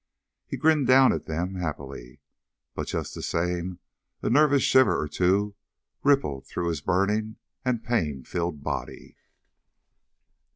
He 0.47 0.57
grinned 0.57 0.87
down 0.87 1.13
at 1.13 1.27
them 1.27 1.53
happily, 1.57 2.21
but 2.73 2.87
just 2.87 3.13
the 3.13 3.21
same 3.21 3.77
a 4.23 4.31
nervous 4.31 4.63
shiver 4.63 4.99
or 4.99 5.07
two 5.07 5.53
rippled 6.01 6.47
through 6.47 6.69
his 6.69 6.81
burning 6.81 7.35
and 7.63 7.83
pain 7.83 8.23
filled 8.23 8.63
body. 8.63 9.15